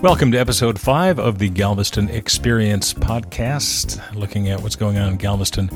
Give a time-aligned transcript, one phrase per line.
[0.00, 5.16] Welcome to episode five of the Galveston Experience podcast, looking at what's going on in
[5.16, 5.68] Galveston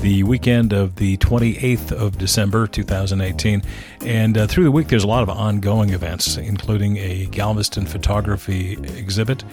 [0.00, 3.62] the weekend of the 28th of December 2018.
[4.00, 8.72] And uh, through the week, there's a lot of ongoing events, including a Galveston photography
[8.98, 9.44] exhibit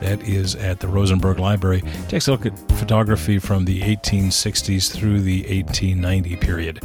[0.00, 1.82] that is at the Rosenberg Library.
[1.84, 6.80] It takes a look at photography from the 1860s through the 1890 period.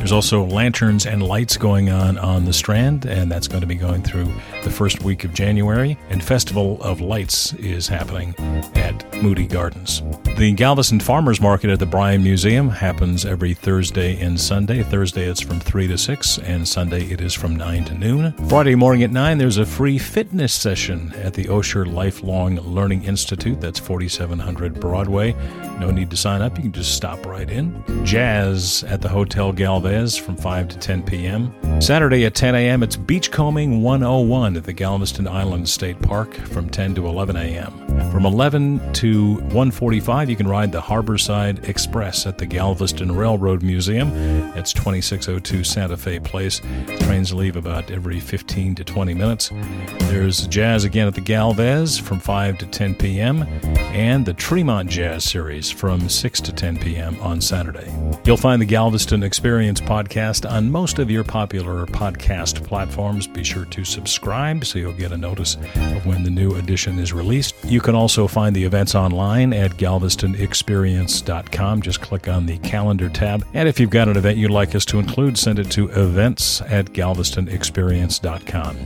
[0.00, 3.74] There's also lanterns and lights going on on the Strand, and that's going to be
[3.74, 4.32] going through
[4.64, 5.98] the first week of January.
[6.08, 8.34] And Festival of Lights is happening
[8.76, 10.00] at Moody Gardens.
[10.38, 14.82] The Galveston Farmers Market at the Bryan Museum happens every Thursday and Sunday.
[14.82, 18.32] Thursday it's from 3 to 6, and Sunday it is from 9 to noon.
[18.48, 23.60] Friday morning at 9, there's a free fitness session at the Osher Lifelong Learning Institute.
[23.60, 25.34] That's 4700 Broadway.
[25.78, 27.84] No need to sign up, you can just stop right in.
[28.02, 29.52] Jazz at the Hotel
[29.90, 31.52] Galvez from 5 to 10 p.m.
[31.80, 36.94] Saturday at 10 a.m., it's Beachcombing 101 at the Galveston Island State Park from 10
[36.94, 37.89] to 11 a.m.
[38.10, 44.10] From 11 to 1:45, you can ride the Harborside Express at the Galveston Railroad Museum.
[44.52, 46.60] That's 2602 Santa Fe Place.
[47.00, 49.52] Trains leave about every 15 to 20 minutes.
[50.00, 53.44] There's jazz again at the Galvez from 5 to 10 p.m.
[53.92, 57.16] and the Tremont Jazz Series from 6 to 10 p.m.
[57.20, 57.94] on Saturday.
[58.24, 63.28] You'll find the Galveston Experience podcast on most of your popular podcast platforms.
[63.28, 67.12] Be sure to subscribe so you'll get a notice of when the new edition is
[67.12, 67.54] released.
[67.64, 71.82] You can also find the events online at galvestonexperience.com.
[71.82, 73.44] Just click on the calendar tab.
[73.52, 76.62] And if you've got an event you'd like us to include, send it to events
[76.62, 78.76] at galvestonexperience.com.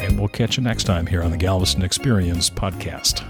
[0.00, 3.24] And we'll catch you next time here on the Galveston Experience podcast.